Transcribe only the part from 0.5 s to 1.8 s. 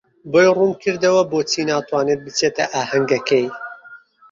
ڕوون کردەوە بۆچی